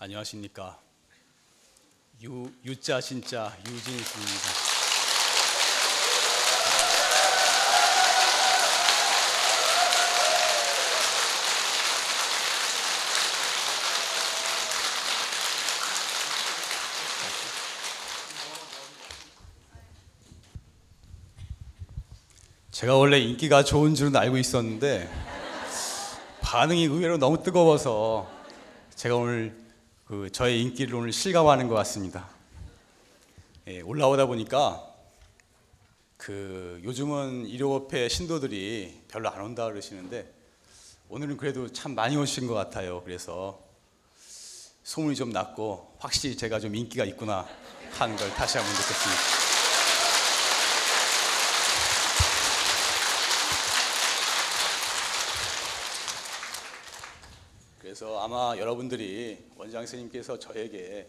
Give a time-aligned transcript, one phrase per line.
[0.00, 0.78] 안녕하십니까.
[2.22, 4.48] 유, 유자 진짜 유진수입니다.
[22.70, 25.10] 제가 원래 인기가 좋은 줄은 알고 있었는데
[26.42, 28.30] 반응이 의외로 너무 뜨거워서
[28.94, 29.67] 제가 오늘
[30.08, 32.30] 그 저의 인기를 오늘 실감하는 것 같습니다.
[33.66, 34.82] 예, 올라오다 보니까
[36.16, 40.32] 그 요즘은 일요업회 신도들이 별로 안 온다 그러시는데
[41.10, 43.02] 오늘은 그래도 참 많이 오신 것 같아요.
[43.04, 43.60] 그래서
[44.82, 47.46] 소문이 좀 났고 확실히 제가 좀 인기가 있구나
[47.98, 49.47] 하는 걸 다시 한번 느꼈습니다.
[58.20, 61.08] 아마 여러분들이 원장 스님께서 저에게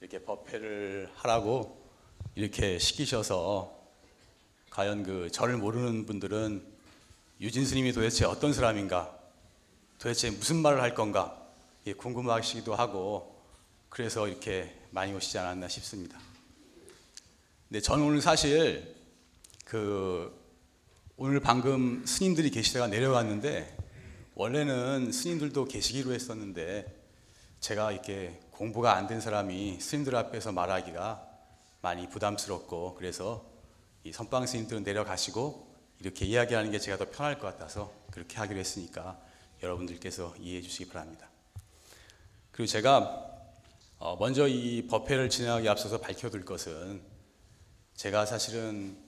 [0.00, 1.82] 이렇게 법회를 하라고
[2.36, 3.76] 이렇게 시키셔서
[4.70, 6.64] 과연 그 저를 모르는 분들은
[7.40, 9.18] 유진 스님이 도대체 어떤 사람인가,
[9.98, 11.40] 도대체 무슨 말을 할 건가
[11.96, 13.36] 궁금하시기도 하고
[13.88, 16.18] 그래서 이렇게 많이 오시지 않았나 싶습니다.
[17.68, 18.94] 근데 저는 오늘 사실
[19.64, 20.32] 그
[21.16, 23.73] 오늘 방금 스님들이 계시다가 내려갔는데
[24.36, 26.86] 원래는 스님들도 계시기로 했었는데
[27.60, 31.24] 제가 이렇게 공부가 안 된 사람이 스님들 앞에서 말하기가
[31.82, 33.44] 많이 부담스럽고 그래서
[34.02, 39.20] 이 선방 스님들은 내려가시고 이렇게 이야기하는 게 제가 더 편할 것 같아서 그렇게 하기로 했으니까
[39.62, 41.28] 여러분들께서 이해해 주시기 바랍니다.
[42.50, 43.30] 그리고 제가
[43.98, 47.00] 어, 먼저 이 법회를 진행하기 앞서서 밝혀둘 것은
[47.94, 48.98] 제가 사실은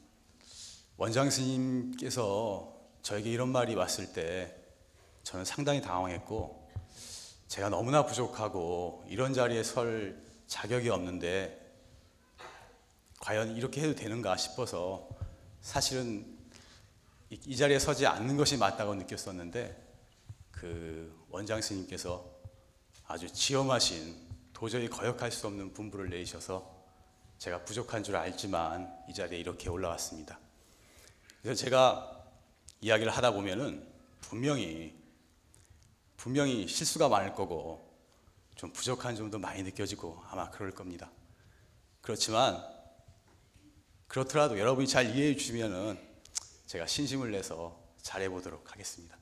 [0.97, 4.66] 원장 스님께서 저에게 이런 말이 왔을 때
[5.27, 6.71] 저는 상당히 당황했고
[7.49, 11.61] 제가 너무나 부족하고 이런 자리에 설 자격이 없는데
[13.19, 15.09] 과연 이렇게 해도 되는가 싶어서
[15.61, 16.25] 사실은
[17.29, 19.77] 이, 자리에 서지 않는 것이 맞다고 느꼈었는데
[20.53, 22.25] 그 원장 스님께서
[23.09, 24.15] 아주 지엄하신
[24.53, 26.73] 도저히 거역할 수 없는 분부를 내리셔서
[27.39, 30.39] 제가 부족한 줄 알지만 이 자리에 이렇게 올라왔습니다.
[31.43, 32.25] 그래서 제가
[32.81, 33.85] 이야기를 하다 보면은
[34.21, 35.06] 분명히
[36.17, 37.85] 분명히 실수가 많을 거고
[38.55, 41.11] 좀 부족한 점도 많이 느껴지고 아마 그럴 겁니다.
[42.01, 42.63] 그렇지만
[44.09, 45.99] 그렇더라도 여러분이 잘 이해해 주시면은
[46.67, 49.17] 제가 신심을 내서 잘해 보도록 하겠습니다.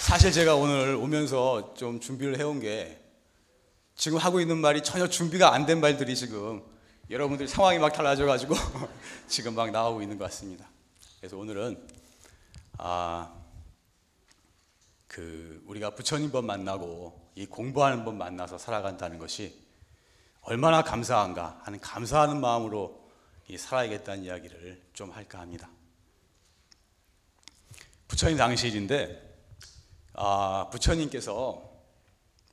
[0.00, 3.00] 사실 제가 오늘 오면서 좀 준비를 해온 게
[3.96, 6.62] 지금 하고 있는 말이 전혀 준비가 안 된 말들이 지금
[7.10, 8.54] 여러분들 상황이 막 달라져가지고
[9.28, 10.66] 지금 막 나오고 있는 것 같습니다.
[11.18, 11.86] 그래서 오늘은
[12.78, 13.30] 아,
[15.06, 19.62] 그 우리가 부처님 법 만나고 이 공부하는 법 만나서 살아간다는 것이
[20.40, 23.04] 얼마나 감사한가 하는 감사하는 마음으로
[23.48, 25.68] 이 살아야겠다는 이야기를 좀 할까 합니다.
[28.08, 29.34] 부처님 당시일인데
[30.14, 31.70] 아, 부처님께서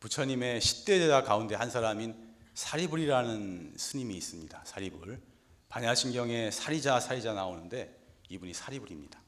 [0.02, 4.64] 부처님의 10대 제자 가운데 한 사람인 사리불이라는 스님이 있습니다.
[4.66, 5.22] 사리불.
[5.70, 7.98] 반야신경에 사리자 사리자 나오는데
[8.30, 9.22] 이분이 사리불입니다.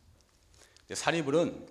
[0.94, 1.68] 사리불은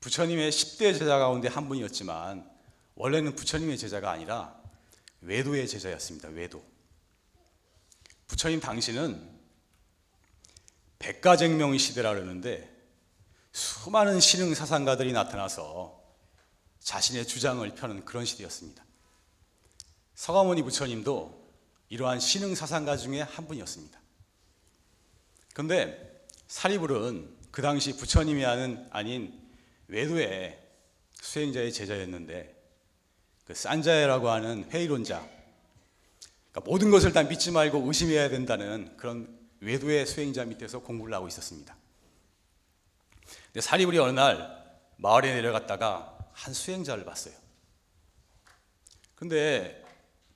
[0.00, 2.50] 부처님의 10대 제자 가운데 한 분이었지만
[2.94, 4.58] 원래는 부처님의 제자가 아니라
[5.20, 6.28] 외도의 제자였습니다.
[6.28, 6.64] 외도.
[8.26, 9.34] 부처님 당시는
[10.98, 12.70] 백가쟁명 시대라 그러는데
[13.52, 16.02] 수많은 신흥 사상가들이 나타나서
[16.80, 18.84] 자신의 주장을 펴는 그런 시대였습니다.
[20.14, 21.44] 서가모니 부처님도
[21.88, 24.00] 이러한 신흥 사상가 중에 한 분이었습니다.
[25.52, 29.40] 그런데 사리불은 그 당시 부처님이 아는 아닌
[29.88, 30.60] 외도의
[31.20, 32.54] 수행자의 제자였는데
[33.44, 35.18] 그 산자야라고 하는 회의론자
[36.50, 41.76] 그러니까 모든 것을 다 믿지 말고 의심해야 된다는 그런 외도의 수행자 밑에서 공부를 하고 있었습니다.
[43.46, 44.64] 근데 사리불이 어느 날
[44.96, 47.34] 마을에 내려갔다가 한 수행자를 봤어요.
[49.14, 49.83] 근데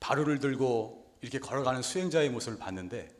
[0.00, 3.14] 바로를 들고 이렇게 걸어가는 수행자의 모습을 봤는데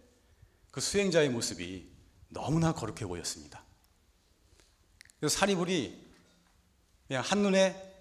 [0.71, 1.91] 그 수행자의 모습이
[2.29, 3.65] 너무나 거룩해 보였습니다.
[5.19, 6.07] 그래서 사리불이
[7.09, 7.95] 그냥 한눈에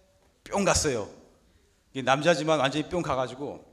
[0.44, 1.10] 뿅 갔어요.
[1.94, 3.70] 남자지만 완전히 뿅 가가지고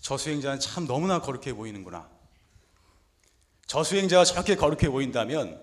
[0.00, 2.10] 저 수행자는 참 너무나 거룩해 보이는구나.
[3.66, 5.62] 저 수행자가 저렇게 거룩해 보인다면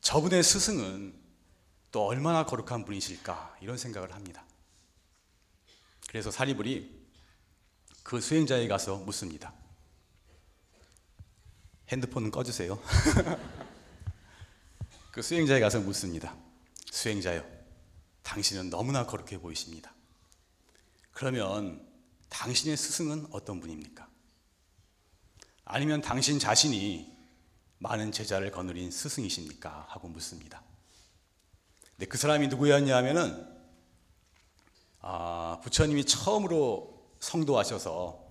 [0.00, 1.14] 저분의 스승은
[1.90, 4.44] 또 얼마나 거룩한 분이실까 이런 생각을 합니다.
[6.14, 6.88] 그래서 사리불이
[8.04, 9.52] 그 수행자에 가서 묻습니다.
[11.88, 12.80] 핸드폰은 꺼주세요.
[15.10, 16.36] 그 수행자에 가서 묻습니다.
[16.92, 17.44] 수행자요,
[18.22, 19.92] 당신은 너무나 거룩해 보이십니다.
[21.10, 21.84] 그러면
[22.28, 24.08] 당신의 스승은 어떤 분입니까?
[25.64, 27.12] 아니면 당신 자신이
[27.78, 29.86] 많은 제자를 거느린 스승이십니까?
[29.88, 30.62] 하고 묻습니다.
[31.96, 33.53] 근데 그 사람이 누구였냐 하면은
[35.06, 38.24] 아, 부처님이 처음으로 성도하셔서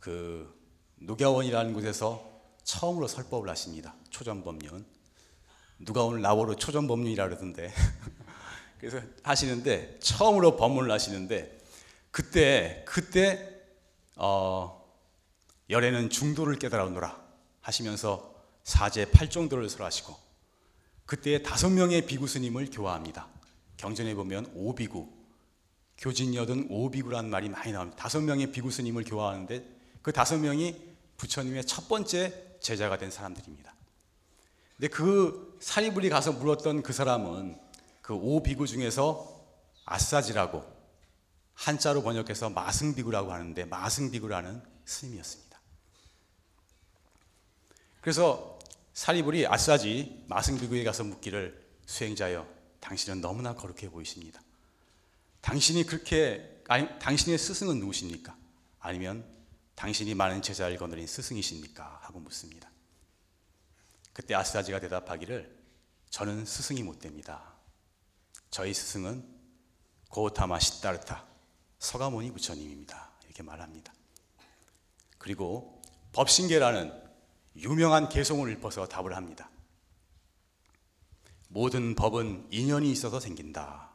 [0.00, 0.52] 그
[0.96, 2.28] 녹야원이라는 곳에서
[2.64, 3.94] 처음으로 설법을 하십니다.
[4.10, 4.84] 초전법륜.
[5.78, 7.72] 누가 오늘 나보러 초전법륜이라 그러던데.
[8.80, 11.60] 그래서 하시는데 처음으로 법문을 하시는데
[12.10, 13.60] 그때 그때
[14.16, 14.84] 어
[15.68, 17.22] 열애는 중도를 깨달아오노라
[17.60, 18.34] 하시면서
[18.64, 20.16] 사제 팔정도를 설하시고
[21.06, 23.28] 그때 다섯 명의 비구 스님을 교화합니다.
[23.76, 25.19] 경전에 보면 오비구
[26.00, 27.96] 교진여든 오비구란 말이 많이 나옵니다.
[27.96, 29.64] 다섯 명의 비구 스님을 교화하는데
[30.02, 30.74] 그 다섯 명이
[31.18, 33.74] 부처님의 첫 번째 제자가 된 사람들입니다.
[34.76, 37.58] 근데 그 사리불이 가서 물었던 그 사람은
[38.00, 39.44] 그 오비구 중에서
[39.84, 40.64] 아싸지라고
[41.54, 45.60] 한자로 번역해서 마승비구라고 하는데 마승비구라는 스님이었습니다.
[48.00, 48.58] 그래서
[48.94, 52.46] 사리불이 아싸지 마승비구에 가서 묻기를 수행자여
[52.80, 54.40] 당신은 너무나 거룩해 보이십니다.
[55.40, 58.36] 당신이 그렇게 아니 당신의 스승은 누구십니까?
[58.78, 59.24] 아니면
[59.74, 62.00] 당신이 많은 제자를 거느린 스승이십니까?
[62.02, 62.70] 하고 묻습니다.
[64.12, 65.58] 그때 아스라지가 대답하기를
[66.10, 67.54] 저는 스승이 못 됩니다.
[68.50, 69.24] 저희 스승은
[70.10, 71.26] 고타마 시타르타
[71.78, 73.10] 서가모니 부처님입니다.
[73.24, 73.92] 이렇게 말합니다.
[75.18, 75.80] 그리고
[76.12, 76.92] 법신계라는
[77.56, 79.50] 유명한 개송을 읊어서 답을 합니다.
[81.48, 83.89] 모든 법은 인연이 있어서 생긴다.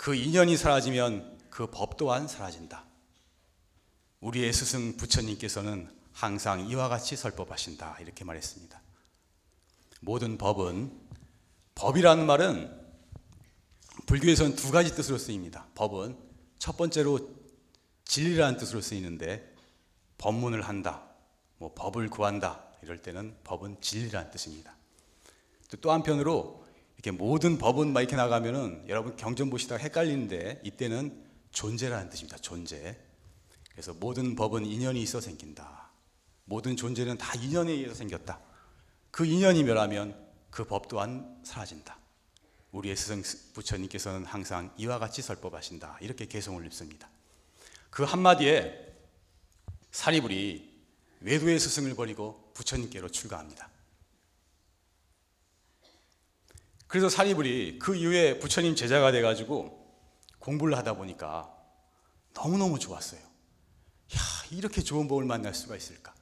[0.00, 2.86] 그 인연이 사라지면 그 법 또한 사라진다.
[4.20, 7.98] 우리의 스승 부처님께서는 항상 이와 같이 설법하신다.
[8.00, 8.80] 이렇게 말했습니다.
[10.00, 10.90] 모든 법은
[11.74, 12.80] 법이라는 말은
[14.06, 15.66] 불교에서는 두 가지 뜻으로 쓰입니다.
[15.74, 16.16] 법은
[16.58, 17.36] 첫 번째로
[18.06, 19.54] 진리라는 뜻으로 쓰이는데
[20.16, 21.10] 법문을 한다,
[21.58, 24.74] 뭐 법을 구한다 이럴 때는 법은 진리라는 뜻입니다.
[25.82, 26.59] 또 한편으로
[27.00, 32.36] 이렇게 모든 법은 막 이렇게 나가면은 여러분 경전 보시다가 헷갈리는데 이때는 존재라는 뜻입니다.
[32.36, 32.98] 존재.
[33.70, 35.88] 그래서 모든 법은 인연이 있어 생긴다.
[36.44, 38.38] 모든 존재는 다 인연에 의해서 생겼다.
[39.10, 40.14] 그 인연이 멸하면
[40.50, 41.96] 그 법 또한 사라진다.
[42.72, 43.22] 우리의 스승
[43.54, 45.98] 부처님께서는 항상 이와 같이 설법하신다.
[46.02, 47.08] 이렇게 개성을 입습니다.
[47.88, 48.94] 그 한마디에
[49.90, 50.70] 사리불이
[51.22, 53.69] 외도의 스승을 버리고 부처님께로 출가합니다.
[56.90, 59.78] 그래서 사리불이 그 이후에 부처님 제자가 돼가지고
[60.40, 61.48] 공부를 하다 보니까
[62.34, 63.20] 너무너무 좋았어요.
[63.20, 64.18] 야,
[64.50, 66.12] 이렇게 좋은 법을 만날 수가 있을까?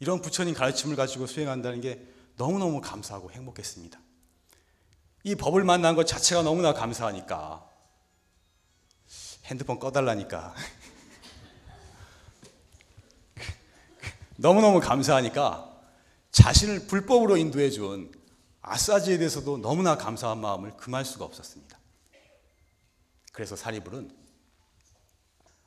[0.00, 2.04] 이런 부처님 가르침을 가지고 수행한다는 게
[2.36, 4.00] 너무너무 감사하고 행복했습니다.
[5.22, 7.64] 이 법을 만난 것 자체가 너무나 감사하니까
[9.44, 10.52] 핸드폰 꺼달라니까
[14.34, 15.80] 너무너무 감사하니까
[16.32, 18.10] 자신을 불법으로 인도해 준
[18.62, 21.78] 아싸지에 대해서도 너무나 감사한 마음을 금할 수가 없었습니다.
[23.32, 24.14] 그래서 사리불은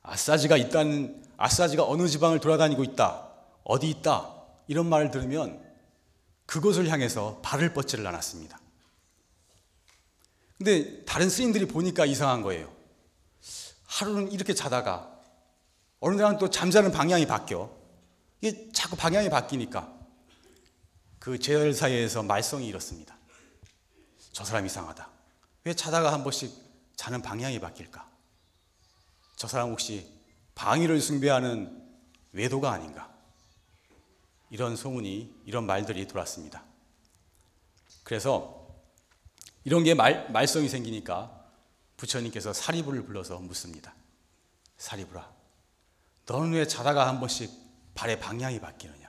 [0.01, 3.29] 아싸지가 있다는 아싸지가 어느 지방을 돌아다니고 있다.
[3.63, 4.33] 어디 있다.
[4.67, 5.63] 이런 말을 들으면
[6.45, 8.59] 그곳을 향해서 발을 뻗지를 않았습니다.
[10.57, 12.73] 근데 다른 스님들이 보니까 이상한 거예요.
[13.87, 15.11] 하루는 이렇게 자다가
[15.99, 17.69] 어느 날은 또 잠자는 방향이 바뀌어.
[18.41, 19.94] 이게 자꾸 방향이 바뀌니까
[21.25, 23.17] 그 제열 사이에서 말썽이 일었습니다.
[24.31, 25.09] 저 사람 이상하다.
[25.63, 26.53] 왜 자다가 한 번씩
[26.95, 28.07] 자는 방향이 바뀔까?
[29.35, 30.07] 저 사람 혹시
[30.53, 31.83] 방위를 숭배하는
[32.31, 33.11] 외도가 아닌가?
[34.51, 36.63] 이런 소문이, 이런 말들이 돌았습니다.
[38.03, 38.67] 그래서
[39.63, 41.43] 이런 게 말, 말썽이 생기니까
[41.97, 43.95] 부처님께서 사리불을 불러서 묻습니다.
[44.77, 45.27] 사리불아,
[46.27, 47.49] 너는 왜 자다가 한 번씩
[47.95, 49.07] 발의 방향이 바뀌느냐?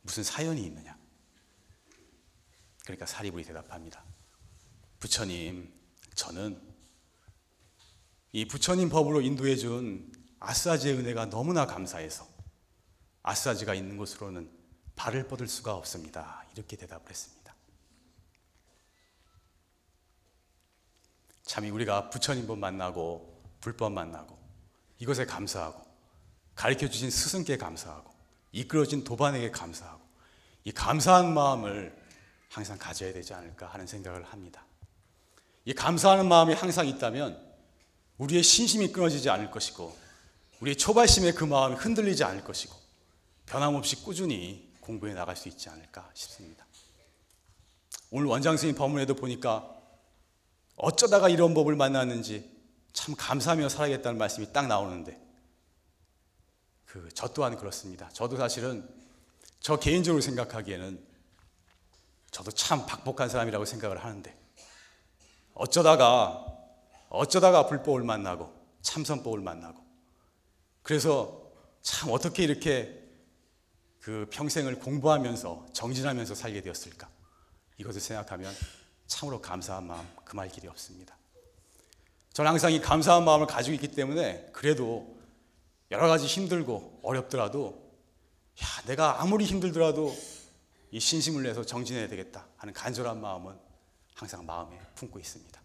[0.00, 1.00] 무슨 사연이 있느냐?
[2.84, 4.04] 그러니까 사리불이 대답합니다.
[4.98, 5.72] 부처님,
[6.14, 6.60] 저는
[8.32, 12.26] 이 부처님 법으로 인도해 준 아싸지의 은혜가 너무나 감사해서
[13.22, 14.50] 아싸지가 있는 곳으로는
[14.96, 16.44] 발을 뻗을 수가 없습니다.
[16.54, 17.54] 이렇게 대답을 했습니다.
[21.42, 24.38] 참 우리가 부처님 법 만나고 불법 만나고
[24.98, 25.84] 이것에 감사하고
[26.54, 28.12] 가르쳐 주신 스승께 감사하고
[28.52, 30.00] 이끌어진 도반에게 감사하고
[30.64, 32.01] 이 감사한 마음을
[32.52, 34.66] 항상 가져야 되지 않을까 하는 생각을 합니다.
[35.64, 37.40] 이 감사하는 마음이 항상 있다면
[38.18, 39.96] 우리의 신심이 끊어지지 않을 것이고
[40.60, 42.74] 우리의 초발심의 그 마음이 흔들리지 않을 것이고
[43.46, 46.66] 변함없이 꾸준히 공부해 나갈 수 있지 않을까 싶습니다.
[48.10, 49.74] 오늘 원장 선생님 법문에도 보니까
[50.76, 52.50] 어쩌다가 이런 법을 만났는지
[52.92, 55.18] 참 감사하며 살아야겠다는 말씀이 딱 나오는데
[56.84, 58.10] 그 저 또한 그렇습니다.
[58.10, 58.86] 저도 사실은
[59.60, 61.11] 저 개인적으로 생각하기에는
[62.32, 64.34] 저도 참 박복한 사람이라고 생각을 하는데
[65.54, 66.44] 어쩌다가
[67.10, 69.80] 어쩌다가 불법을 만나고 참선법을 만나고
[70.82, 71.42] 그래서
[71.82, 72.98] 참 어떻게 이렇게
[74.00, 77.08] 그 평생을 공부하면서 정진하면서 살게 되었을까
[77.76, 78.52] 이것을 생각하면
[79.06, 81.16] 참으로 감사한 마음 금할 길이 없습니다.
[82.32, 85.18] 저는 항상 이 감사한 마음을 가지고 있기 때문에 그래도
[85.90, 87.92] 여러 가지 힘들고 어렵더라도
[88.62, 90.16] 야 내가 아무리 힘들더라도
[90.92, 93.58] 이 신심을 내서 정진해야 되겠다 하는 간절한 마음은
[94.14, 95.60] 항상 마음에 품고 있습니다.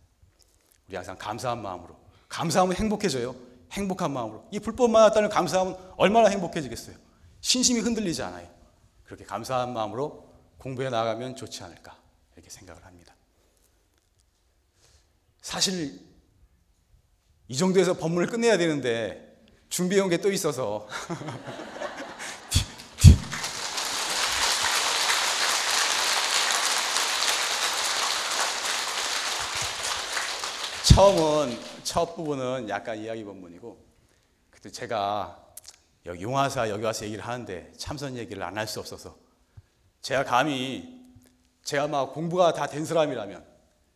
[0.88, 1.96] 우리 항상 감사한 마음으로
[2.30, 3.36] 감사하면 행복해져요.
[3.74, 6.96] 행복한 마음으로 이 불법 만났다는 감사하면 얼마나 행복해지겠어요.
[7.42, 8.50] 신심이 흔들리지 않아요.
[9.04, 11.98] 그렇게 감사한 마음으로 공부해 나가면 좋지 않을까
[12.36, 13.14] 이렇게 생각을 합니다.
[15.42, 16.00] 사실
[17.50, 20.88] 이 정도에서 법문을 끝내야 되는데 준비해 온 게 또 있어서
[30.98, 33.78] 처음은 첫 부분은 약간 이야기 본문이고
[34.50, 35.46] 그때 제가
[36.08, 39.16] 여기 용화사 여기 와서 얘기를 하는데 참선 얘기를 안 할 수 없어서
[40.02, 41.00] 제가 감히
[41.62, 43.46] 제가 막 공부가 다 된 사람이라면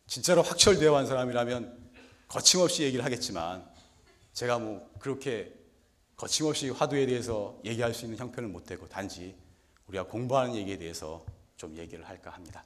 [0.06, 1.90] 진짜로 확철되어 한 사람이라면
[2.28, 3.68] 거침없이 얘기를 하겠지만
[4.32, 5.52] 제가 뭐 그렇게
[6.16, 9.34] 거침없이 화두에 대해서 얘기할 수 있는 형편은 못 되고 단지
[9.88, 12.62] 우리가 공부하는 얘기에 대해서 좀 얘기를 할까 합니다.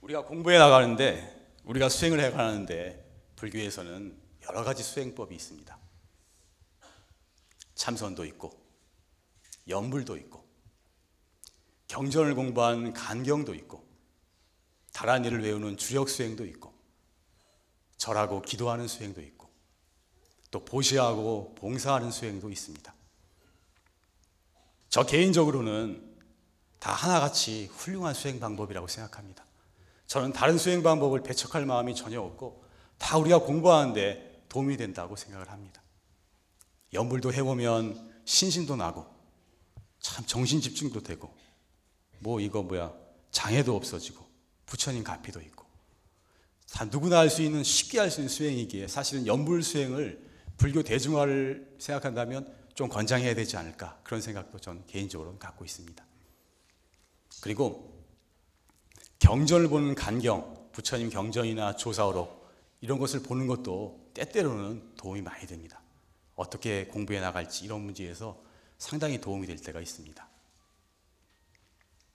[0.00, 3.04] 우리가 공부해 나가는데 우리가 수행을 해 가는데
[3.36, 5.78] 불교에서는 여러 가지 수행법이 있습니다.
[7.74, 8.52] 참선도 있고
[9.68, 10.44] 연불도 있고
[11.88, 13.86] 경전을 공부한 간경도 있고
[14.92, 16.72] 다란이를 외우는 주력 수행도 있고
[17.96, 19.48] 절하고 기도하는 수행도 있고
[20.50, 22.94] 또 보시하고 봉사하는 수행도 있습니다.
[24.88, 26.12] 저 개인적으로는
[26.78, 29.44] 다 하나같이 훌륭한 수행 방법이라고 생각합니다.
[30.12, 32.62] 저는 다른 수행 방법을 배척할 마음이 전혀 없고
[32.98, 35.82] 다 우리가 공부하는데 도움이 된다고 생각을 합니다.
[36.92, 39.06] 연불도 해보면 신신도 나고
[40.00, 41.34] 참 정신 집중도 되고
[42.18, 42.92] 뭐 이거 뭐야
[43.30, 44.22] 장애도 없어지고
[44.66, 45.64] 부처님 가피도 있고
[46.70, 50.22] 다 누구나 할 수 있는 쉽게 할 수 있는 수행이기에 사실은 연불 수행을
[50.58, 56.04] 불교 대중화를 생각한다면 좀 권장해야 되지 않을까 그런 생각도 전 개인적으로 갖고 있습니다.
[57.40, 58.01] 그리고
[59.22, 62.44] 경전을 보는 간경, 부처님 경전이나 조사오록
[62.80, 65.80] 이런 것을 보는 것도 때때로는 도움이 많이 됩니다.
[66.34, 68.42] 어떻게 공부해 나갈지 이런 문제에서
[68.78, 70.28] 상당히 도움이 될 때가 있습니다.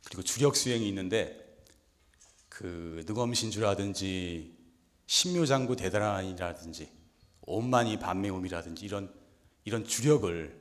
[0.04, 1.64] 그리고 주력 수행이 있는데
[2.50, 4.58] 그 능엄신주라든지
[5.06, 6.92] 신묘장구 대단한이라든지
[7.44, 9.14] 온만이 반매음이라든지 이런
[9.64, 10.60] 이런 주력을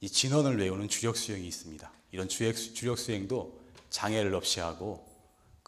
[0.00, 1.92] 이 진언을 외우는 주력 수행이 있습니다.
[2.12, 5.09] 이런 주력 수행도 장애를 없이 하고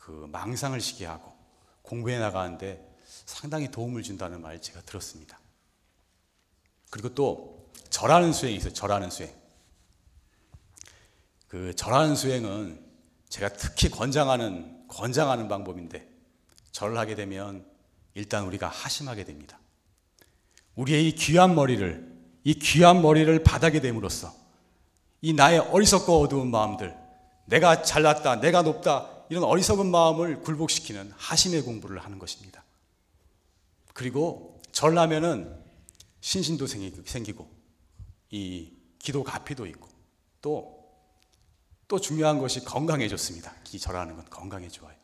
[0.05, 1.33] 그 망상을 시게 하고
[1.83, 5.39] 공부해 나가는데 상당히 도움을 준다는 말을 제가 들었습니다.
[6.91, 8.73] 그리고 또 절하는 수행이 있어요.
[8.73, 9.33] 절하는 수행.
[11.47, 12.85] 그 절하는 수행은
[13.29, 16.09] 제가 특히 권장하는 권장하는 방법인데
[16.73, 17.65] 절을 하게 되면
[18.15, 19.61] 일단 우리가 하심하게 됩니다.
[20.75, 24.35] 우리의 이 귀한 머리를 이 귀한 머리를 받하게 됨으로써
[25.21, 26.97] 이 나의 어리석고 어두운 마음들
[27.47, 32.63] 내가 잘났다 내가 높다 이런 어리석은 마음을 굴복시키는 하심의 공부를 하는 것입니다.
[33.95, 35.59] 그리고 절라면은
[36.21, 37.51] 신신도 생기고
[38.31, 39.89] 이 기도 가피도 있고
[40.43, 40.83] 또
[41.93, 43.55] 또 중요한 것이 건강해졌습니다.
[43.75, 44.97] 이 절하는 건 건강에 좋아요.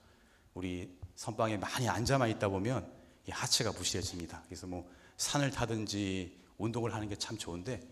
[0.55, 2.91] 우리 선방에 많이 앉아만 있다 보면
[3.27, 4.43] 이 하체가 부실해집니다.
[4.47, 7.87] 그래서 뭐 산을 타든지 운동을 하는 게 참 좋은데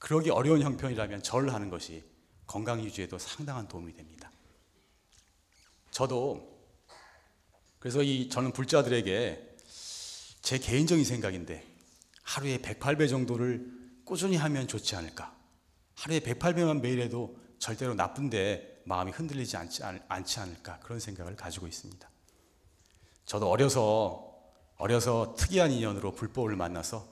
[0.00, 2.02] 그러기 어려운 형편이라면 절을 하는 것이
[2.44, 4.29] 건강 유지에도 상당한 도움이 됩니다.
[5.90, 6.50] 저도
[7.78, 9.56] 그래서 이 저는 불자들에게
[10.42, 11.66] 제 개인적인 생각인데
[12.22, 13.70] 하루에 108배 정도를
[14.04, 15.36] 꾸준히 하면 좋지 않을까.
[15.96, 22.08] 하루에 108배만 매일 해도 절대로 나쁜데 마음이 흔들리지 않지, 않지 않을까 그런 생각을 가지고 있습니다.
[23.26, 24.30] 저도 어려서
[24.76, 27.06] 어려서 특이한 인연으로 불법을 만나서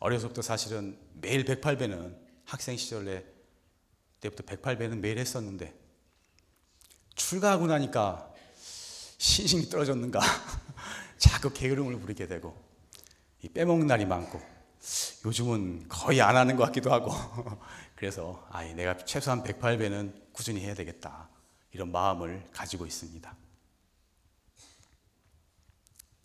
[0.00, 3.24] 어려서부터 사실은 매일 108배는 학생 시절에
[4.20, 5.79] 때부터 108배는 매일 했었는데
[7.20, 8.32] 출가하고 나니까
[9.18, 10.20] 신심이 떨어졌는가
[11.18, 12.56] 자꾸 게으름을 부리게 되고
[13.54, 14.40] 빼먹는 날이 많고
[15.26, 17.12] 요즘은 거의 안 하는 것 같기도 하고
[17.94, 21.28] 그래서 아, 내가 최소한 108배는 꾸준히 해야 되겠다
[21.72, 23.36] 이런 마음을 가지고 있습니다.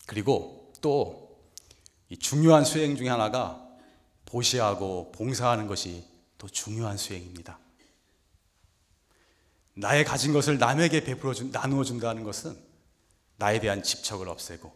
[0.05, 1.51] 그리고 또
[2.19, 3.61] 중요한 수행 중에 하나가
[4.25, 7.59] 보시하고 봉사하는 것이 또 중요한 수행입니다.
[9.75, 12.57] 나의 가진 것을 남에게 베풀어 준, 나누어 준다는 것은
[13.37, 14.73] 나에 대한 집착을 없애고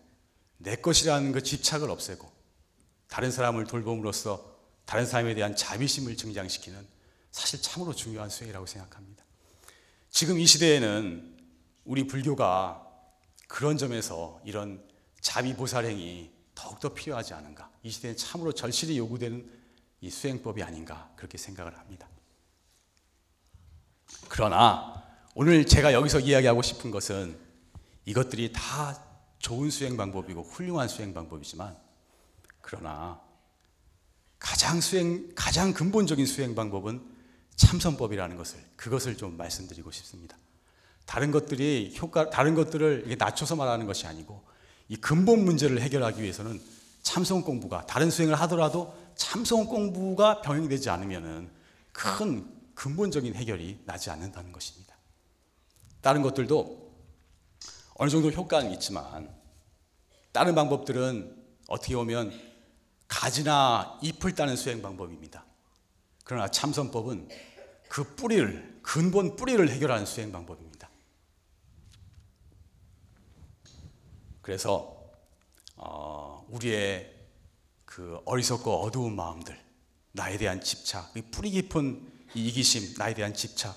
[0.58, 2.30] 내 것이라는 그 집착을 없애고
[3.08, 6.86] 다른 사람을 돌봄으로써 다른 사람에 대한 자비심을 증장시키는
[7.32, 9.24] 사실 참으로 중요한 수행이라고 생각합니다.
[10.10, 11.38] 지금 이 시대에는
[11.86, 12.86] 우리 불교가
[13.48, 14.84] 그런 점에서 이런
[15.22, 17.72] 자비보살행이 더욱더 필요하지 않은가.
[17.84, 19.50] 이 시대는 참으로 절실히 요구되는
[20.02, 22.08] 이 수행법이 아닌가 그렇게 생각을 합니다.
[24.40, 25.04] 그러나
[25.36, 27.38] 오늘 제가 여기서 이야기하고 싶은 것은
[28.06, 28.98] 이것들이 다
[29.38, 31.76] 좋은 수행 방법이고 훌륭한 수행 방법이지만
[32.62, 33.20] 그러나
[34.40, 37.02] 가장 수행 가장 근본적인 수행 방법은
[37.58, 40.38] 참선법이라는 것을 그것을 좀 말씀드리고 싶습니다.
[41.06, 44.42] 다른 것들이 효과 다른 것들을 낮춰서 말하는 것이 아니고
[44.88, 46.62] 이 근본 문제를 해결하기 위해서는
[47.02, 51.50] 참선 공부가 다른 수행을 하더라도 참선 공부가 병행되지 않으면은
[51.92, 54.96] 큰 근본적인 해결이 나지 않는다는 것입니다.
[56.00, 56.90] 다른 것들도
[57.96, 59.38] 어느 정도 효과는 있지만
[60.32, 62.32] 다른 방법들은 어떻게 보면
[63.10, 65.46] 가지나 잎을 따는 수행 방법입니다.
[66.24, 67.28] 그러나 참선법은
[67.90, 70.90] 그 뿌리를 근본 뿌리를 해결하는 수행 방법입니다.
[74.42, 75.12] 그래서
[75.76, 77.14] 어, 우리의
[77.84, 79.60] 그 어리석고 어두운 마음들,
[80.14, 83.76] 나에 대한 집착, 뿌리 깊은 이기심, 나에 대한 집착,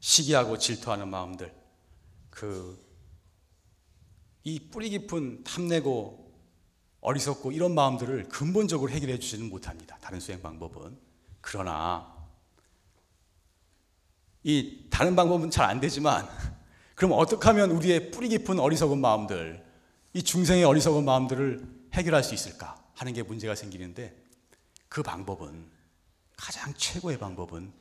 [0.00, 1.54] 시기하고 질투하는 마음들,
[2.30, 2.90] 그
[4.44, 6.30] 이 뿌리 깊은 탐내고
[7.00, 9.98] 어리석고 이런 마음들을 근본적으로 해결해 주지는 못합니다.
[10.00, 10.98] 다른 수행 방법은.
[11.40, 12.14] 그러나
[14.42, 16.28] 이 다른 방법은 잘 안 되지만
[16.94, 19.64] 그럼 어떻게 하면 우리의 뿌리 깊은 어리석은 마음들,
[20.12, 24.14] 이 중생의 어리석은 마음들을 해결할 수 있을까 하는 게 문제가 생기는데
[24.88, 25.70] 그 방법은
[26.36, 27.72] 가장 최고의 방법은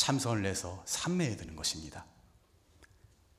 [0.00, 2.06] 참선을 해서 삼매에 드는 것입니다.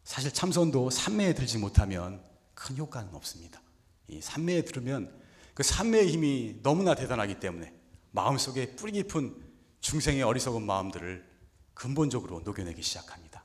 [0.04, 3.60] 사실 참선도 삼매에 들지 못하면 큰 효과는 없습니다.
[4.08, 5.12] 이 삼매에 들으면
[5.56, 7.74] 그 삼매의 힘이 너무나 대단하기 때문에
[8.12, 9.36] 마음속에 뿌리 깊은
[9.80, 11.28] 중생의 어리석은 마음들을
[11.74, 13.43] 근본적으로 녹여내기 시작합니다.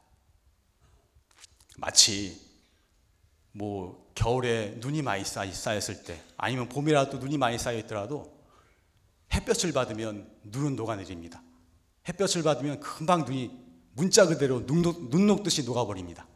[1.79, 2.38] 마치
[3.52, 8.44] 뭐 겨울에 눈이 많이 쌓였을 때 아니면 봄이라도 눈이 많이 쌓여 있더라도
[9.33, 11.46] 햇볕을 받으면 눈은 녹아내립니다.
[12.09, 13.51] 햇볕을 받으면 금방 눈이
[13.92, 14.83] 문자 그대로 눈,
[15.27, 16.27] 녹듯이 녹아버립니다.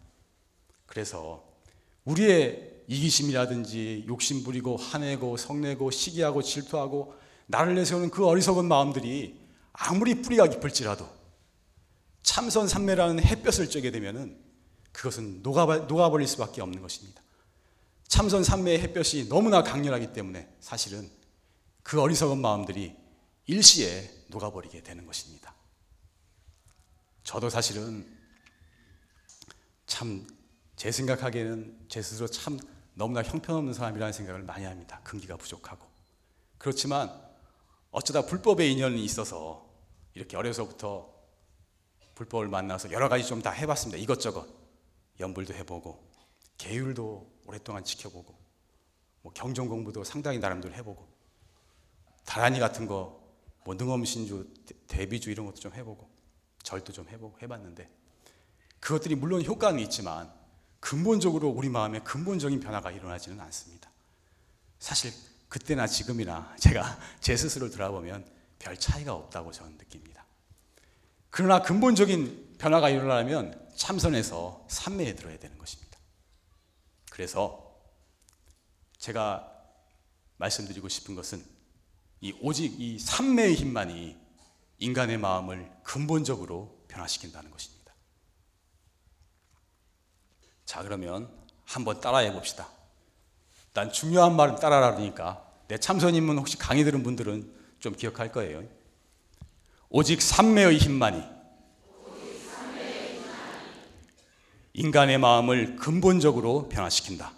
[0.87, 1.45] 그래서
[2.05, 7.15] 우리의 이기심이라든지 욕심 부리고 화내고 성내고 시기하고 질투하고
[7.47, 9.39] 나를 내세우는 그 어리석은 마음들이
[9.73, 11.09] 아무리 뿌리가 깊을지라도
[12.23, 14.39] 참선 삼매라는 햇볕을 쬐게 되면은
[14.93, 17.23] 그것은 녹아, 녹아버릴 수밖에 없는 것입니다.
[18.09, 21.09] 참선 삼매의 햇볕이 너무나 강렬하기 때문에 사실은
[21.83, 22.97] 그 어리석은 마음들이
[23.47, 25.55] 일시에 녹아버리게 되는 것입니다.
[27.31, 28.05] 저도 사실은
[29.87, 30.27] 참
[30.75, 32.59] 제 생각하기에는 제 스스로 참
[32.95, 34.99] 너무나 형편없는 사람이라는 생각을 많이 합니다.
[35.05, 35.87] 근기가 부족하고.
[36.57, 37.13] 그렇지만
[37.91, 39.71] 어쩌다 불법의 인연이 있어서
[40.15, 41.13] 이렇게 어려서부터
[42.15, 44.03] 불법을 만나서 여러 가지 좀 다 해봤습니다.
[44.03, 44.49] 이것저것.
[45.21, 46.03] 연불도 해보고
[46.57, 48.35] 계율도 오랫동안 지켜보고
[49.21, 51.07] 뭐 경전 공부도 상당히 나름대로 해보고
[52.25, 53.21] 다란이 같은 거
[53.67, 54.55] 뭐 능엄신주
[54.89, 56.09] 대비주 이런 것도 좀 해보고
[56.63, 57.89] 절도 좀 해보고 해봤는데
[58.81, 60.33] 그것들이 물론 효과는 있지만
[60.81, 63.91] 근본적으로 우리 마음에 근본적인 변화가 일어나지는 않습니다.
[64.79, 65.13] 사실
[65.49, 68.27] 그때나 지금이나 제가 제 스스로를 돌아보면
[68.59, 70.25] 별 차이가 없다고 저는 느낍니다.
[71.29, 75.99] 그러나 근본적인 변화가 일어나려면 참선해서 삼매에 들어야 되는 것입니다.
[77.11, 77.71] 그래서
[78.99, 79.51] 제가
[80.37, 81.45] 말씀드리고 싶은 것은
[82.21, 84.19] 이 오직 이 삼매의 힘만이
[84.81, 87.95] 인간의 마음을 근본적으로 변화시킨다는 것입니다.
[90.65, 91.31] 자, 그러면
[91.65, 92.69] 한번 따라해 봅시다.
[93.73, 98.65] 난 중요한 말은 따라라니까 내 참선인문 혹시 강의 들은 분들은 좀 기억할 거예요.
[99.91, 101.23] 오직 삼매의 힘만이
[104.73, 107.33] 인간의 마음을 근본적으로 변화시킨다.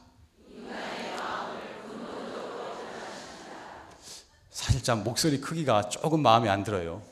[4.51, 7.12] 사실 참 목소리 크기가 조금 마음에 안 들어요.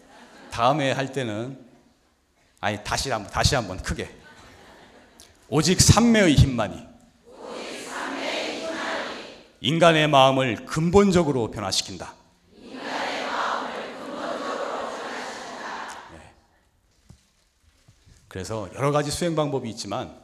[0.50, 1.58] 다음에 할 때는
[2.60, 4.10] 아니 다시 한번 다시 한번 크게
[5.48, 6.88] 오직 삼매의 힘만이
[9.62, 12.14] 인간의 마음을 근본적으로 변화시킨다.
[12.56, 15.88] 인간의 마음을 근본적으로 변화시킨다.
[16.12, 16.34] 네.
[18.28, 20.18] 그래서 여러 가지 수행 방법이 있지만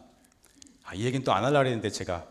[0.85, 2.25] 아, 이 얘기는 또 안 하려고 했는데 제가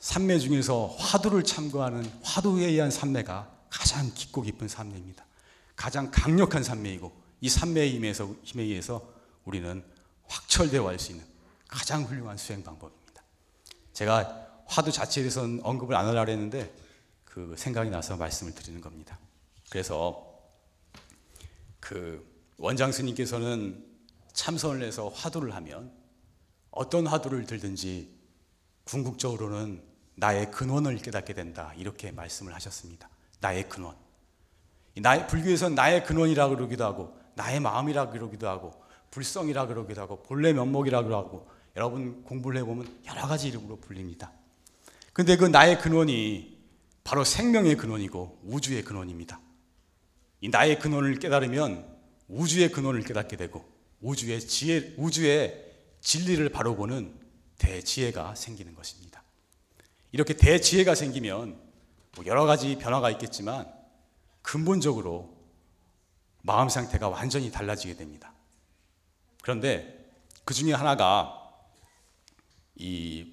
[0.00, 5.25] 삼매 중에서 화두를 참고하는 화두에 의한 삼매가 가장 깊고 깊은 삼매입니다.
[5.76, 7.12] 가장 강력한 산매이고
[7.42, 9.12] 이 산매의 힘에서, 힘에 의해서
[9.44, 9.84] 우리는
[10.26, 11.24] 확철대화할 수 있는
[11.68, 13.22] 가장 훌륭한 수행 방법입니다.
[13.92, 16.74] 제가 화두 자체에 대해서는 언급을 안 하려고 했는데
[17.24, 19.18] 그 생각이 나서 말씀을 드리는 겁니다.
[19.70, 20.40] 그래서
[21.78, 23.84] 그 원장 스님께서는
[24.32, 25.92] 참선을 해서 화두를 하면
[26.70, 28.10] 어떤 화두를 들든지
[28.84, 29.82] 궁극적으로는
[30.14, 31.72] 나의 근원을 깨닫게 된다.
[31.76, 33.08] 이렇게 말씀을 하셨습니다.
[33.40, 34.05] 나의 근원.
[35.00, 38.72] 나의, 불교에서는 나의 근원이라 그러기도 하고, 나의 마음이라 그러기도 하고,
[39.10, 44.32] 불성이라 그러기도 하고, 본래 면목이라 그러고, 여러분 공부를 해보면 여러 가지 이름으로 불립니다.
[45.12, 46.56] 근데 그 나의 근원이
[47.04, 49.40] 바로 생명의 근원이고, 우주의 근원입니다.
[50.40, 51.86] 이 나의 근원을 깨달으면
[52.28, 53.64] 우주의 근원을 깨닫게 되고,
[54.00, 55.64] 우주의 지혜, 우주의
[56.00, 57.14] 진리를 바로 보는
[57.58, 59.22] 대지혜가 생기는 것입니다.
[60.12, 61.58] 이렇게 대지혜가 생기면
[62.14, 63.75] 뭐 여러 가지 변화가 있겠지만
[64.46, 65.36] 근본적으로
[66.42, 68.32] 마음 상태가 완전히 달라지게 됩니다.
[69.42, 70.08] 그런데
[70.44, 71.52] 그 중에 하나가
[72.76, 73.26] 이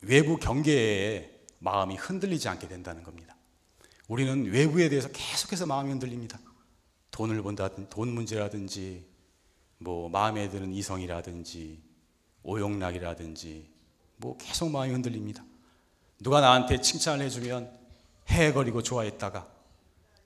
[0.00, 3.36] 외부 경계에 마음이 흔들리지 않게 된다는 겁니다.
[4.08, 6.38] 우리는 외부에 대해서 계속해서 마음이 흔들립니다.
[7.10, 9.06] 돈을 본다든 돈 문제라든지
[9.76, 11.82] 뭐 마음에 드는 이성이라든지
[12.42, 13.70] 오용락이라든지
[14.16, 15.44] 뭐 계속 마음이 흔들립니다.
[16.22, 17.70] 누가 나한테 칭찬을 해주면
[18.30, 19.53] 헤헤거리고 좋아했다가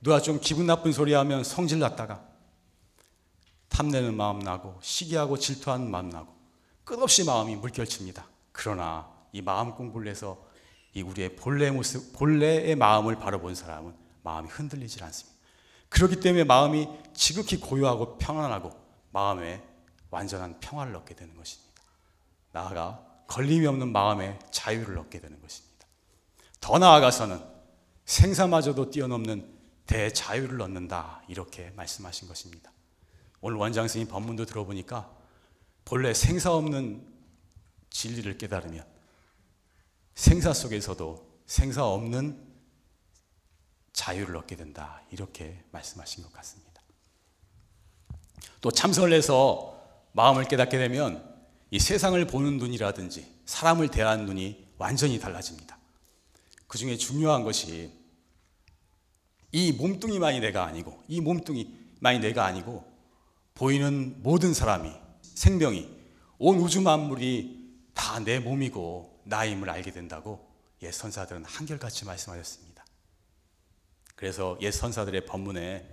[0.01, 2.25] 누가 좀 기분 나쁜 소리 하면 성질 났다가
[3.69, 6.35] 탐내는 마음 나고 시기하고 질투하는 마음 나고
[6.85, 8.27] 끝없이 마음이 물결칩니다.
[8.53, 10.47] 그러나 이 마음 공부를 해서
[10.95, 15.39] 이 우리의 본래 모습, 본래의 마음을 바로 본 사람은 마음이 흔들리질 않습니다.
[15.89, 18.73] 그렇기 때문에 마음이 지극히 고요하고 평안하고
[19.11, 19.63] 마음에
[20.11, 21.83] 완전한 평화를 얻게 되는 것입니다.
[22.53, 25.87] 나아가 걸림이 없는 마음의 자유를 얻게 되는 것입니다.
[26.61, 27.41] 더 나아가서는
[28.07, 29.58] 생사마저도 뛰어넘는
[29.89, 31.23] 대자유를 얻는다.
[31.29, 32.71] 이렇게 말씀하신 것입니다.
[33.41, 35.11] 오늘 원장 스님 법문도 들어보니까
[35.85, 37.05] 본래 생사 없는
[37.91, 38.87] 진리를 깨달으면
[40.15, 42.47] 생사 속에서도 생사 없는
[43.95, 45.03] 자유를 얻게 된다.
[45.11, 46.83] 이렇게 말씀하신 것 같습니다.
[48.61, 49.75] 또 참선을 해서
[50.13, 51.25] 마음을 깨닫게 되면
[51.71, 55.79] 이 세상을 보는 눈이라든지 사람을 대하는 눈이 완전히 달라집니다.
[56.67, 57.98] 그 중에 중요한 것이
[59.53, 62.85] 이 몸뚱이만이 내가 아니고 이 몸뚱이만이 내가 아니고
[63.55, 65.89] 보이는 모든 사람이 생명이
[66.39, 67.59] 온 우주 만물이
[67.95, 70.49] 다 내 몸이고 나임을 알게 된다고
[70.83, 72.85] 옛 선사들은 한결같이 말씀하셨습니다.
[74.15, 75.89] 그래서 옛 선사들의 법문에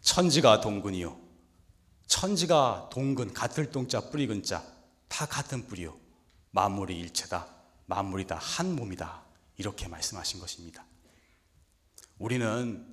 [0.00, 1.18] 천지가 동근이요
[2.06, 4.62] 천지가 동근 같을 동자 뿌리 근자
[5.08, 5.96] 다 같은 뿌리요.
[6.50, 7.46] 만물이 일체다.
[7.86, 9.22] 만물이 다 한 몸이다.
[9.56, 10.84] 이렇게 말씀하신 것입니다.
[12.22, 12.86] 우리는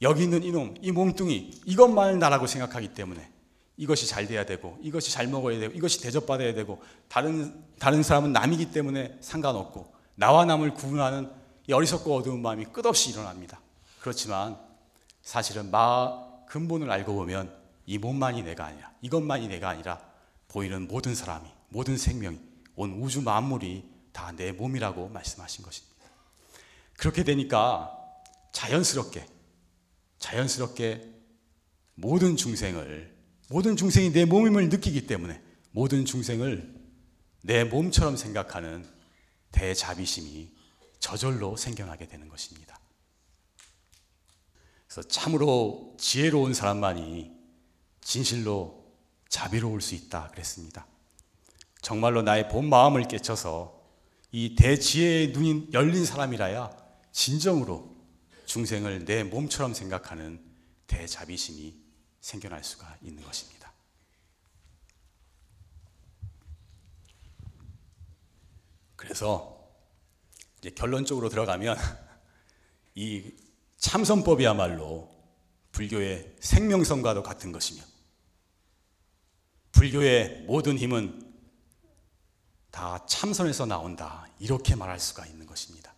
[0.00, 3.30] 여기 있는 이놈, 이 몸뚱이, 이것만을 나라고 생각하기 때문에
[3.76, 8.72] 이것이 잘 돼야 되고, 이것이 잘 먹어야 되고, 이것이 대접받아야 되고, 다른, 다른 사람은 남이기
[8.72, 11.30] 때문에 상관없고, 나와 남을 구분하는
[11.66, 13.60] 이 어리석고 어두운 마음이 끝없이 일어납니다.
[14.00, 14.58] 그렇지만
[15.22, 20.00] 사실은 마 근본을 알고 보면 이 몸만이 내가 아니라, 이것만이 내가 아니라
[20.48, 22.38] 보이는 모든 사람이 모든 생명이
[22.76, 25.96] 온 우주 만물이 다 내 몸이라고 말씀하신 것입니다.
[26.96, 27.99] 그렇게 되니까
[28.52, 29.26] 자연스럽게
[30.18, 31.08] 자연스럽게
[31.94, 33.16] 모든 중생을
[33.48, 36.74] 모든 중생이 내 몸임을 느끼기 때문에 모든 중생을
[37.42, 38.86] 내 몸처럼 생각하는
[39.52, 40.50] 대자비심이
[40.98, 42.78] 저절로 생겨나게 되는 것입니다.
[44.86, 47.32] 그래서 참으로 지혜로운 사람만이
[48.00, 48.84] 진실로
[49.28, 50.86] 자비로울 수 있다 그랬습니다.
[51.80, 53.80] 정말로 나의 본 마음을 깨쳐서
[54.32, 56.70] 이 대지혜의 눈이 열린 사람이라야
[57.12, 57.99] 진정으로
[58.50, 60.44] 중생을 내 몸처럼 생각하는
[60.88, 61.72] 대자비심이
[62.20, 63.72] 생겨날 수가 있는 것입니다.
[68.96, 69.72] 그래서
[70.58, 71.76] 이제 결론적으로 들어가면
[72.96, 73.32] 이
[73.76, 75.08] 참선법이야말로
[75.70, 77.84] 불교의 생명성과도 같은 것이며
[79.70, 81.32] 불교의 모든 힘은
[82.72, 84.26] 다 참선에서 나온다.
[84.40, 85.89] 이렇게 말할 수가 있는 것입니다.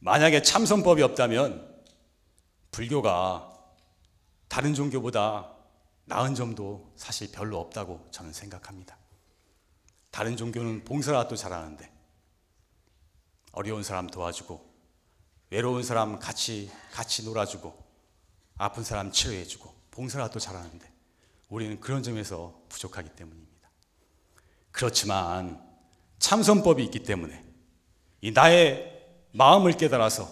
[0.00, 1.84] 만약에 참선법이 없다면
[2.70, 3.48] 불교가
[4.48, 5.52] 다른 종교보다
[6.06, 8.96] 나은 점도 사실 별로 없다고 저는 생각합니다.
[10.10, 11.90] 다른 종교는 봉사라도 잘하는데
[13.52, 14.68] 어려운 사람 도와주고
[15.50, 17.76] 외로운 사람 같이 같이 놀아주고
[18.56, 20.90] 아픈 사람 치료해주고 봉사라도 잘하는데
[21.48, 23.70] 우리는 그런 점에서 부족하기 때문입니다.
[24.70, 25.62] 그렇지만
[26.18, 27.44] 참선법이 있기 때문에
[28.22, 28.99] 이 나의
[29.32, 30.30] 마음을 깨달아서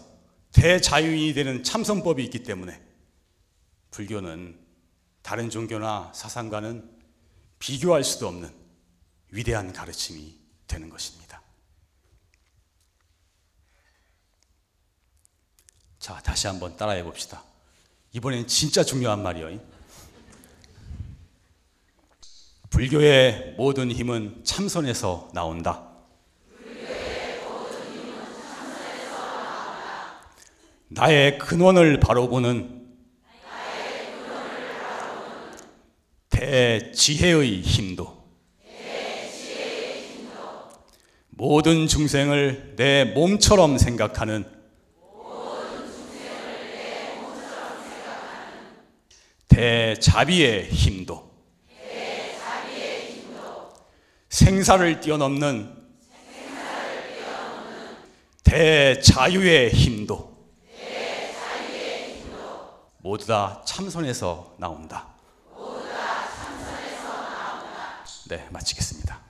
[0.53, 2.81] 대자유인이 되는 참선법이 있기 때문에
[3.91, 4.59] 불교는
[5.23, 6.91] 다른 종교나 사상과는
[7.59, 8.53] 비교할 수도 없는
[9.31, 10.35] 위대한 가르침이
[10.67, 11.43] 되는 것입니다.
[15.99, 17.43] 자, 다시 한번 따라해 봅시다.
[18.13, 19.61] 이번엔 진짜 중요한 말이요.
[22.71, 25.88] 불교의 모든 힘은 참선에서 나온다.
[30.89, 32.87] 나의 근원을 바로 보는
[36.31, 38.19] 대지혜의 힘도
[41.29, 44.45] 모든 중생을 내 몸처럼 생각하는
[49.49, 51.29] 대자비의 힘도
[54.31, 55.75] 생사를 뛰어넘는
[58.45, 60.38] 대자유의 힘도
[63.09, 65.07] 모두 다 참선에서 나온다.
[68.29, 69.28] 네, 마치겠습니다.